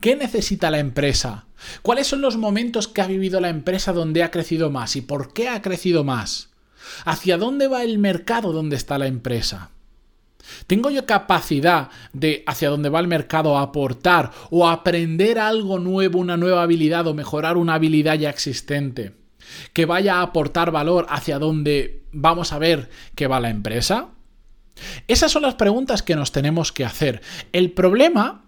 ¿Qué 0.00 0.16
necesita 0.16 0.70
la 0.70 0.78
empresa? 0.78 1.46
¿Cuáles 1.82 2.06
son 2.06 2.20
los 2.20 2.36
momentos 2.36 2.88
que 2.88 3.02
ha 3.02 3.06
vivido 3.06 3.40
la 3.40 3.48
empresa 3.48 3.92
donde 3.92 4.22
ha 4.22 4.30
crecido 4.30 4.70
más 4.70 4.96
y 4.96 5.00
por 5.00 5.32
qué 5.32 5.48
ha 5.48 5.62
crecido 5.62 6.04
más? 6.04 6.50
¿Hacia 7.04 7.38
dónde 7.38 7.68
va 7.68 7.82
el 7.82 7.98
mercado 7.98 8.52
donde 8.52 8.76
está 8.76 8.98
la 8.98 9.06
empresa? 9.06 9.70
¿Tengo 10.66 10.90
yo 10.90 11.06
capacidad 11.06 11.88
de 12.12 12.44
hacia 12.46 12.68
dónde 12.68 12.90
va 12.90 13.00
el 13.00 13.08
mercado 13.08 13.56
aportar 13.56 14.30
o 14.50 14.68
aprender 14.68 15.38
algo 15.38 15.78
nuevo, 15.78 16.18
una 16.18 16.36
nueva 16.36 16.62
habilidad 16.62 17.06
o 17.06 17.14
mejorar 17.14 17.56
una 17.56 17.74
habilidad 17.74 18.18
ya 18.18 18.30
existente? 18.30 19.24
que 19.72 19.86
vaya 19.86 20.16
a 20.16 20.22
aportar 20.22 20.70
valor 20.70 21.06
hacia 21.08 21.38
donde 21.38 22.02
vamos 22.12 22.52
a 22.52 22.58
ver 22.58 22.90
que 23.14 23.26
va 23.26 23.40
la 23.40 23.50
empresa? 23.50 24.08
Esas 25.06 25.30
son 25.30 25.42
las 25.42 25.54
preguntas 25.54 26.02
que 26.02 26.16
nos 26.16 26.32
tenemos 26.32 26.72
que 26.72 26.84
hacer. 26.84 27.22
El 27.52 27.72
problema 27.72 28.43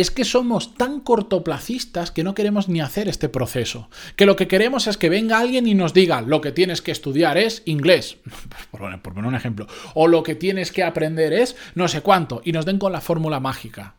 es 0.00 0.10
que 0.10 0.24
somos 0.24 0.74
tan 0.74 1.00
cortoplacistas 1.00 2.10
que 2.10 2.24
no 2.24 2.34
queremos 2.34 2.68
ni 2.68 2.80
hacer 2.80 3.08
este 3.08 3.28
proceso. 3.28 3.88
Que 4.16 4.26
lo 4.26 4.36
que 4.36 4.48
queremos 4.48 4.86
es 4.86 4.96
que 4.96 5.08
venga 5.08 5.38
alguien 5.38 5.66
y 5.66 5.74
nos 5.74 5.94
diga 5.94 6.20
lo 6.20 6.40
que 6.40 6.52
tienes 6.52 6.82
que 6.82 6.92
estudiar 6.92 7.38
es 7.38 7.62
inglés, 7.64 8.18
por 8.70 9.02
poner 9.02 9.26
un 9.26 9.34
ejemplo, 9.34 9.66
o 9.94 10.08
lo 10.08 10.22
que 10.22 10.34
tienes 10.34 10.72
que 10.72 10.84
aprender 10.84 11.32
es 11.32 11.56
no 11.74 11.88
sé 11.88 12.00
cuánto, 12.00 12.40
y 12.44 12.52
nos 12.52 12.66
den 12.66 12.78
con 12.78 12.92
la 12.92 13.00
fórmula 13.00 13.40
mágica. 13.40 13.94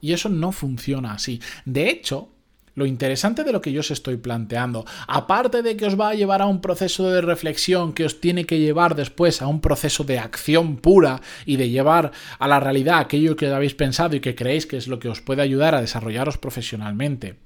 Y 0.00 0.12
eso 0.12 0.28
no 0.28 0.52
funciona 0.52 1.12
así. 1.12 1.40
De 1.64 1.90
hecho, 1.90 2.30
lo 2.78 2.86
interesante 2.86 3.44
de 3.44 3.52
lo 3.52 3.60
que 3.60 3.72
yo 3.72 3.80
os 3.80 3.90
estoy 3.90 4.16
planteando, 4.16 4.86
aparte 5.06 5.62
de 5.62 5.76
que 5.76 5.86
os 5.86 5.98
va 5.98 6.10
a 6.10 6.14
llevar 6.14 6.40
a 6.40 6.46
un 6.46 6.60
proceso 6.60 7.10
de 7.10 7.20
reflexión 7.20 7.92
que 7.92 8.04
os 8.04 8.20
tiene 8.20 8.44
que 8.44 8.60
llevar 8.60 8.94
después 8.94 9.42
a 9.42 9.48
un 9.48 9.60
proceso 9.60 10.04
de 10.04 10.18
acción 10.18 10.76
pura 10.76 11.20
y 11.44 11.56
de 11.56 11.70
llevar 11.70 12.12
a 12.38 12.48
la 12.48 12.60
realidad 12.60 13.00
aquello 13.00 13.36
que 13.36 13.48
habéis 13.48 13.74
pensado 13.74 14.16
y 14.16 14.20
que 14.20 14.34
creéis 14.34 14.66
que 14.66 14.76
es 14.76 14.88
lo 14.88 14.98
que 14.98 15.08
os 15.08 15.20
puede 15.20 15.42
ayudar 15.42 15.74
a 15.74 15.80
desarrollaros 15.80 16.38
profesionalmente. 16.38 17.36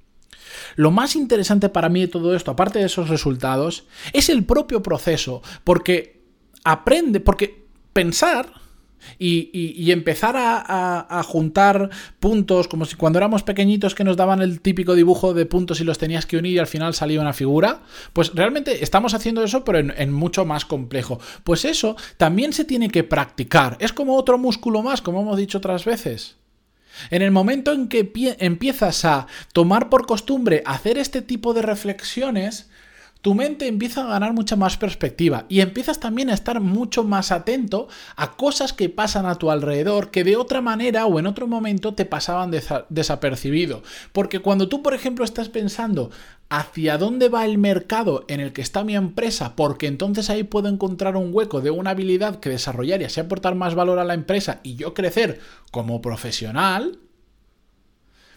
Lo 0.77 0.91
más 0.91 1.17
interesante 1.17 1.69
para 1.69 1.89
mí 1.89 2.03
de 2.03 2.09
todo 2.09 2.35
esto, 2.37 2.51
aparte 2.51 2.79
de 2.79 2.87
esos 2.87 3.09
resultados, 3.09 3.87
es 4.12 4.29
el 4.29 4.45
propio 4.45 4.83
proceso, 4.83 5.43
porque 5.65 6.23
aprende, 6.65 7.21
porque 7.21 7.65
pensar 7.93 8.62
y, 9.18 9.90
empezar 9.90 10.35
a, 10.37 11.23
juntar 11.25 11.90
puntos, 12.21 12.68
como 12.68 12.85
si 12.85 12.97
cuando 12.97 13.18
éramos 13.18 13.42
pequeñitos 13.42 13.94
que 13.94 14.04
nos 14.04 14.16
daban 14.16 14.42
el 14.42 14.61
típico 14.61 14.94
dibujo 14.94 15.35
de 15.35 15.47
puntos 15.47 15.80
y 15.80 15.85
los 15.85 15.99
tenías 15.99 16.26
que 16.26 16.37
unir 16.37 16.54
y 16.54 16.59
al 16.59 16.66
final 16.66 16.94
salía 16.94 17.21
una 17.21 17.32
figura, 17.32 17.82
pues 18.12 18.35
realmente 18.35 18.82
estamos 18.82 19.14
haciendo 19.14 19.42
eso, 19.44 19.64
pero 19.64 19.78
en, 19.78 20.12
mucho 20.12 20.44
más 20.44 20.64
complejo. 20.64 21.21
Pues 21.44 21.64
eso 21.64 21.97
también 22.16 22.52
se 22.52 22.64
tiene 22.64 22.90
que 22.90 23.04
practicar. 23.04 23.76
Es 23.80 23.92
como 23.92 24.16
otro 24.16 24.38
músculo 24.38 24.82
más, 24.82 25.02
como 25.02 25.23
hemos 25.23 25.37
dicho 25.37 25.59
otras 25.59 25.85
veces. 25.85 26.37
En 27.11 27.23
el 27.23 27.30
momento 27.30 27.73
en 27.73 27.88
que 27.88 28.12
empiezas 28.38 29.04
a 29.04 29.26
tomar 29.52 29.88
por 29.88 30.06
costumbre 30.06 30.62
hacer 30.66 30.99
este 30.99 31.23
tipo 31.23 31.54
de 31.54 31.62
reflexiones, 31.62 32.68
tu 33.23 33.35
mente 33.35 33.69
empieza 33.69 34.02
a 34.05 34.09
ganar 34.09 34.33
mucha 34.33 34.57
más 34.57 34.76
perspectiva 34.76 35.47
y 35.49 35.61
empiezas 35.61 36.00
también 36.00 36.29
a 36.29 36.35
estar 36.35 36.61
mucho 36.61 37.05
más 37.05 37.31
atento 37.31 37.87
a 38.17 38.33
cosas 38.33 38.73
que 38.73 38.88
pasan 38.88 39.26
a 39.26 39.37
tu 39.37 39.50
alrededor 39.52 40.11
que 40.11 40.25
de 40.25 40.35
otra 40.35 40.61
manera 40.61 41.07
o 41.07 41.21
en 41.21 41.26
otro 41.26 41.47
momento 41.47 41.95
te 41.95 42.05
pasaban 42.05 42.50
desapercibido. 42.88 43.85
Porque 44.12 44.41
cuando 44.41 44.69
tú, 44.69 44.83
por 44.83 44.93
ejemplo, 44.93 45.25
estás 45.25 45.49
pensando 45.49 46.11
hacia 46.49 46.99
dónde 46.99 47.29
va 47.29 47.47
el 47.47 47.59
mercado 47.59 48.25
en 48.26 48.41
el 48.41 48.52
que 48.52 48.61
está 48.61 48.83
mi 48.83 48.97
empresa, 48.97 49.55
porque 49.55 49.87
entonces 49.87 50.29
ahí 50.29 50.43
puedo 50.43 50.69
encontrar 50.69 51.17
un 51.17 51.31
hueco 51.33 51.61
de 51.61 51.71
una 51.71 51.91
habilidad 51.91 52.41
que 52.41 52.50
desarrollar 52.50 53.00
y 53.00 53.05
así 53.05 53.21
aportar 53.21 53.55
más 53.55 53.76
valor 53.76 54.00
a 54.00 54.05
la 54.05 54.14
empresa 54.14 54.59
y 54.64 54.75
yo 54.75 54.95
crecer 54.95 55.41
como 55.71 56.02
profesional, 56.02 56.99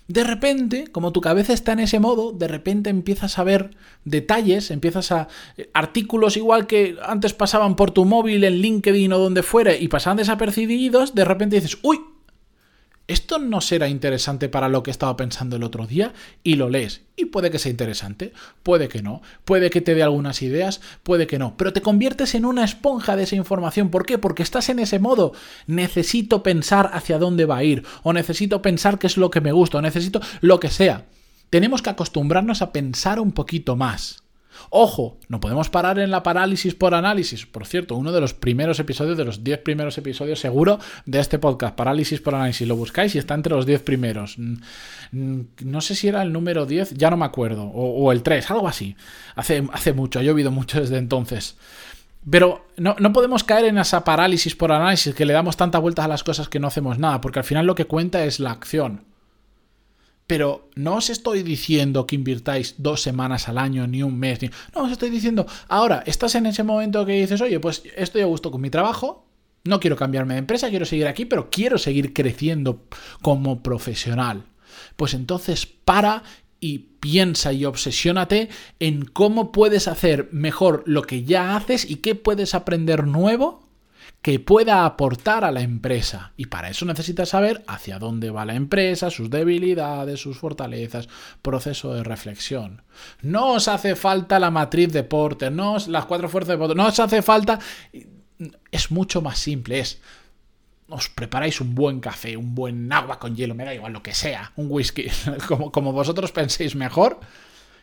de 0.08 0.24
repente, 0.24 0.88
como 0.92 1.12
tu 1.12 1.22
cabeza 1.22 1.54
está 1.54 1.74
en 1.74 1.80
ese 1.80 2.00
modo, 2.00 2.32
de 2.32 2.48
repente 2.48 2.90
empiezas 2.90 3.40
a 3.40 3.44
ver 3.44 3.72
detalles, 4.04 4.70
empiezas 4.70 5.12
a 5.12 5.28
eh, 5.58 5.70
artículos 5.74 6.38
igual 6.38 6.68
que 6.68 6.98
antes 7.04 7.34
pasaban 7.34 7.76
por 7.76 7.92
tu 7.92 8.06
móvil 8.06 8.44
en 8.44 8.56
LinkedIn 8.56 9.14
o 9.14 9.18
donde 9.18 9.42
fuera 9.42 9.76
y 9.76 9.88
pasaban 9.88 10.18
desapercibidos, 10.18 11.16
de 11.16 11.26
repente 11.26 11.56
dices, 11.56 11.80
uy, 11.82 12.02
esto 13.08 13.38
no 13.38 13.62
será 13.62 13.88
interesante 13.88 14.50
para 14.50 14.68
lo 14.68 14.82
que 14.82 14.90
estaba 14.90 15.16
pensando 15.16 15.56
el 15.56 15.64
otro 15.64 15.86
día 15.86 16.14
y 16.44 16.56
lo 16.56 16.70
lees. 16.70 17.02
Y 17.16 17.26
puede 17.26 17.52
que 17.52 17.60
sea 17.60 17.70
interesante, 17.70 18.34
puede 18.64 18.88
que 18.88 19.04
no, 19.04 19.22
puede 19.46 19.70
que 19.70 19.82
te 19.82 19.94
dé 19.94 20.02
algunas 20.02 20.42
ideas, 20.42 20.82
puede 21.04 21.28
que 21.28 21.38
no, 21.38 21.56
pero 21.56 21.72
te 21.72 21.82
conviertes 21.82 22.34
en 22.34 22.46
una 22.46 22.64
esponja 22.64 23.16
de 23.16 23.24
esa 23.24 23.36
información. 23.36 23.92
¿Por 23.92 24.08
qué? 24.08 24.18
Porque 24.18 24.42
estás 24.42 24.70
en 24.70 24.80
ese 24.80 24.98
modo. 24.98 25.34
Necesito 25.68 26.42
pensar 26.42 26.90
hacia 26.94 27.20
dónde 27.20 27.46
va 27.46 27.58
a 27.58 27.64
ir, 27.64 27.84
o 28.02 28.12
necesito 28.12 28.64
pensar 28.64 28.98
qué 28.98 29.06
es 29.06 29.18
lo 29.18 29.30
que 29.30 29.42
me 29.42 29.52
gusta, 29.52 29.78
o 29.78 29.82
necesito 29.82 30.20
lo 30.42 30.60
que 30.60 30.70
sea. 30.70 31.06
Tenemos 31.52 31.84
que 31.84 31.92
acostumbrarnos 31.92 32.64
a 32.64 32.72
pensar 32.72 33.20
un 33.20 33.32
poquito 33.32 33.76
más. 33.76 34.25
Ojo, 34.70 35.18
no 35.30 35.40
podemos 35.40 35.70
parar 35.70 36.00
en 36.00 36.12
la 36.12 36.24
parálisis 36.24 36.76
por 36.76 36.94
análisis. 36.94 37.46
Por 37.46 37.66
cierto, 37.66 37.96
uno 37.96 38.12
de 38.12 38.22
los 38.22 38.34
primeros 38.34 38.80
episodios, 38.80 39.18
de 39.18 39.26
los 39.26 39.44
10 39.44 39.60
primeros 39.60 39.98
episodios 39.98 40.40
seguro 40.40 40.80
de 41.06 41.20
este 41.20 41.40
podcast, 41.40 41.76
parálisis 41.76 42.22
por 42.22 42.36
análisis. 42.36 42.68
Lo 42.68 42.76
buscáis 42.76 43.16
y 43.16 43.18
está 43.18 43.34
entre 43.34 43.54
los 43.54 43.66
10 43.66 43.82
primeros. 43.82 44.38
Mm, 44.38 44.56
mm, 45.12 45.42
no 45.64 45.82
sé 45.82 45.96
si 45.96 46.08
era 46.08 46.22
el 46.22 46.34
número 46.34 46.66
10, 46.66 46.96
ya 46.96 47.10
no 47.10 47.18
me 47.18 47.26
acuerdo. 47.26 47.64
O, 47.64 48.12
el 48.12 48.24
3, 48.24 48.52
algo 48.52 48.68
así. 48.68 48.96
Hace, 49.36 49.68
hace 49.72 49.94
mucho, 49.94 50.20
ha 50.20 50.24
llovido 50.24 50.52
mucho 50.52 50.80
desde 50.80 50.98
entonces. 50.98 51.58
Pero 52.30 52.66
no, 52.78 52.96
no, 53.00 53.14
podemos 53.14 53.44
caer 53.44 53.66
en 53.66 53.78
esa 53.78 54.04
parálisis 54.04 54.56
por 54.56 54.72
análisis 54.72 55.14
que 55.14 55.26
le 55.26 55.34
damos 55.34 55.58
tantas 55.58 55.82
vueltas 55.82 56.06
a 56.06 56.08
las 56.08 56.24
cosas 56.24 56.50
que 56.50 56.60
no 56.60 56.68
hacemos 56.68 56.98
nada, 56.98 57.22
porque 57.22 57.40
al 57.40 57.46
final 57.46 57.68
lo 57.68 57.76
que 57.76 57.86
cuenta 57.86 58.26
es 58.26 58.40
la 58.40 58.52
acción. 58.52 59.04
Pero 60.28 60.70
no 60.76 60.96
os 60.96 61.10
estoy 61.10 61.44
diciendo 61.44 62.08
que 62.08 62.16
invirtáis 62.16 62.76
dos 62.78 63.02
semanas 63.02 63.48
al 63.48 63.58
año, 63.58 63.86
ni 63.86 64.02
un 64.02 64.18
mes. 64.18 64.40
No, 64.74 64.84
os 64.84 64.92
estoy 64.92 65.10
diciendo, 65.10 65.46
ahora, 65.68 66.04
estás 66.06 66.36
en 66.36 66.48
ese 66.48 66.64
momento 66.64 67.06
que 67.06 67.14
dices, 67.14 67.42
oye, 67.42 67.60
pues 67.60 67.84
estoy 67.96 68.22
a 68.22 68.26
gusto 68.26 68.50
con 68.50 68.62
mi 68.62 68.70
trabajo, 68.70 69.26
no 69.64 69.80
quiero 69.80 69.96
cambiarme 69.96 70.36
de 70.36 70.40
empresa, 70.40 70.70
quiero 70.70 70.86
seguir 70.86 71.08
aquí, 71.08 71.26
pero 71.26 71.50
quiero 71.50 71.78
seguir 71.78 72.14
creciendo 72.14 72.84
como 73.22 73.62
profesional. 73.62 74.46
Pues 74.96 75.14
entonces 75.14 75.66
para 75.66 76.24
y 76.60 76.80
piensa 77.00 77.54
y 77.54 77.66
obsesiónate 77.66 78.50
en 78.80 79.06
cómo 79.06 79.52
puedes 79.52 79.88
hacer 79.88 80.30
mejor 80.32 80.84
lo 80.86 81.04
que 81.04 81.24
ya 81.24 81.56
haces 81.56 81.90
y 81.90 81.98
qué 81.98 82.16
puedes 82.16 82.56
aprender 82.56 83.06
nuevo 83.06 83.65
que 84.26 84.40
pueda 84.40 84.88
aportar 84.88 85.46
a 85.46 85.52
la 85.52 85.62
empresa. 85.62 86.34
Y 86.36 86.48
para 86.48 86.72
eso 86.72 86.84
necesitas 86.86 87.30
saber 87.30 87.64
hacia 87.68 88.00
dónde 88.00 88.32
va 88.32 88.44
la 88.44 88.56
empresa, 88.56 89.12
sus 89.12 89.30
debilidades, 89.30 90.20
sus 90.20 90.40
fortalezas, 90.40 91.08
proceso 91.44 91.94
de 91.94 92.04
reflexión. 92.04 92.82
No 93.22 93.52
os 93.52 93.68
hace 93.68 93.96
falta 93.96 94.40
la 94.40 94.50
matriz 94.50 94.92
de 94.92 95.04
Porter, 95.04 95.52
no 95.52 95.78
las 95.90 96.06
cuatro 96.06 96.28
fuerzas 96.28 96.54
de 96.54 96.58
Porter, 96.58 96.76
no 96.76 96.88
os 96.88 97.00
hace 97.00 97.22
falta... 97.22 97.60
Es 98.72 98.90
mucho 98.90 99.22
más 99.22 99.38
simple, 99.38 99.78
es 99.78 100.02
os 100.90 101.08
preparáis 101.08 101.62
un 101.62 101.76
buen 101.76 102.00
café, 102.00 102.36
un 102.36 102.56
buen 102.56 102.92
agua 102.92 103.20
con 103.20 103.36
hielo, 103.36 103.54
me 103.54 103.64
da 103.64 103.76
igual 103.76 103.94
lo 103.94 104.02
que 104.02 104.16
sea, 104.16 104.54
un 104.56 104.72
whisky, 104.72 105.06
como, 105.48 105.72
como 105.72 105.94
vosotros 105.94 106.32
penséis 106.32 106.76
mejor, 106.76 107.20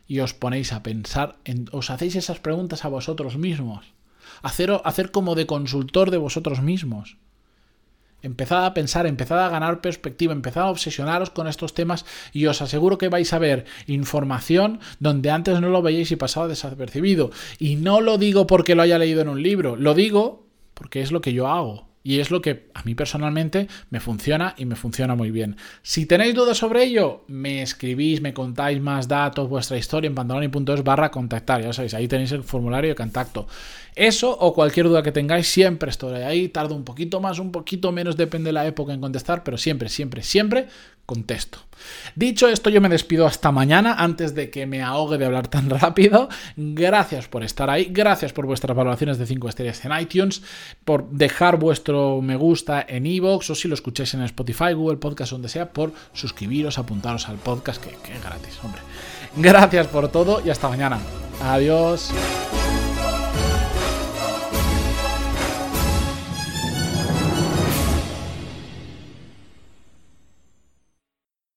y 0.08 0.18
os 0.18 0.34
ponéis 0.34 0.72
a 0.72 0.82
pensar, 0.82 1.36
en, 1.44 1.68
os 1.70 1.90
hacéis 1.90 2.16
esas 2.16 2.40
preguntas 2.40 2.84
a 2.84 2.88
vosotros 2.88 3.36
mismos 3.36 3.94
hacer, 4.42 4.80
hacer 4.84 5.10
como 5.10 5.34
de 5.34 5.46
consultor 5.46 6.10
de 6.10 6.18
vosotros 6.18 6.62
mismos. 6.62 7.18
Empezad 8.22 8.64
a 8.64 8.72
pensar, 8.72 9.06
empezad 9.06 9.44
a 9.44 9.48
ganar 9.48 9.80
perspectiva, 9.80 10.32
empezad 10.32 10.64
a 10.64 10.70
obsesionaros 10.70 11.30
con 11.30 11.48
estos 11.48 11.74
temas 11.74 12.06
y 12.32 12.46
os 12.46 12.62
aseguro 12.62 12.96
que 12.96 13.08
vais 13.08 13.32
a 13.32 13.38
ver 13.40 13.66
información 13.88 14.78
donde 15.00 15.30
antes 15.30 15.60
no 15.60 15.70
lo 15.70 15.82
veíais 15.82 16.12
y 16.12 16.16
pasaba 16.16 16.46
desapercibido. 16.46 17.30
Y 17.58 17.74
no 17.76 18.00
lo 18.00 18.18
digo 18.18 18.46
porque 18.46 18.76
lo 18.76 18.82
haya 18.82 18.98
leído 18.98 19.22
en 19.22 19.28
un 19.28 19.42
libro, 19.42 19.74
lo 19.74 19.94
digo 19.94 20.46
porque 20.74 21.02
es 21.02 21.10
lo 21.10 21.20
que 21.20 21.32
yo 21.32 21.48
hago. 21.48 21.91
Y 22.02 22.18
es 22.18 22.30
lo 22.30 22.42
que 22.42 22.68
a 22.74 22.82
mí 22.82 22.94
personalmente 22.94 23.68
me 23.90 24.00
funciona 24.00 24.54
y 24.56 24.64
me 24.64 24.76
funciona 24.76 25.14
muy 25.14 25.30
bien. 25.30 25.56
Si 25.82 26.06
tenéis 26.06 26.34
dudas 26.34 26.58
sobre 26.58 26.84
ello, 26.84 27.24
me 27.28 27.62
escribís, 27.62 28.20
me 28.20 28.34
contáis 28.34 28.80
más 28.80 29.06
datos, 29.06 29.48
vuestra 29.48 29.78
historia 29.78 30.08
en 30.08 30.14
pantaloni.es 30.14 30.82
barra 30.82 31.10
contactar. 31.10 31.62
Ya 31.62 31.72
sabéis, 31.72 31.94
ahí 31.94 32.08
tenéis 32.08 32.32
el 32.32 32.42
formulario 32.42 32.90
de 32.90 32.96
contacto. 32.96 33.46
Eso 33.94 34.36
o 34.36 34.54
cualquier 34.54 34.86
duda 34.86 35.02
que 35.02 35.12
tengáis, 35.12 35.46
siempre 35.46 35.90
estoy 35.90 36.22
ahí. 36.22 36.48
Tardo 36.48 36.74
un 36.74 36.84
poquito 36.84 37.20
más, 37.20 37.38
un 37.38 37.52
poquito 37.52 37.92
menos, 37.92 38.16
depende 38.16 38.48
de 38.48 38.54
la 38.54 38.66
época 38.66 38.92
en 38.92 39.00
contestar, 39.00 39.44
pero 39.44 39.58
siempre, 39.58 39.88
siempre, 39.88 40.22
siempre 40.22 40.66
contesto. 41.06 41.58
Dicho 42.14 42.48
esto, 42.48 42.70
yo 42.70 42.80
me 42.80 42.88
despido 42.88 43.26
hasta 43.26 43.50
mañana 43.50 43.94
antes 43.98 44.34
de 44.34 44.50
que 44.50 44.66
me 44.66 44.82
ahogue 44.82 45.18
de 45.18 45.24
hablar 45.24 45.48
tan 45.48 45.68
rápido. 45.80 46.28
Gracias 46.56 47.28
por 47.28 47.42
estar 47.42 47.70
ahí, 47.70 47.88
gracias 47.90 48.32
por 48.32 48.46
vuestras 48.46 48.76
valoraciones 48.76 49.18
de 49.18 49.26
5 49.26 49.48
estrellas 49.48 49.84
en 49.84 49.98
iTunes, 49.98 50.42
por 50.84 51.08
dejar 51.10 51.58
vuestro 51.58 52.20
me 52.22 52.36
gusta 52.36 52.84
en 52.88 53.06
iVoox 53.06 53.50
o 53.50 53.54
si 53.54 53.68
lo 53.68 53.74
escucháis 53.74 54.14
en 54.14 54.22
Spotify, 54.22 54.72
Google 54.74 54.98
Podcast, 54.98 55.32
donde 55.32 55.48
sea, 55.48 55.72
por 55.72 55.92
suscribiros, 56.12 56.78
apuntaros 56.78 57.28
al 57.28 57.36
podcast, 57.36 57.82
que, 57.82 57.90
que 57.90 58.14
es 58.14 58.22
gratis, 58.22 58.58
hombre. 58.62 58.80
Gracias 59.36 59.86
por 59.86 60.08
todo 60.08 60.42
y 60.44 60.50
hasta 60.50 60.68
mañana. 60.68 60.98
Adiós. 61.40 62.12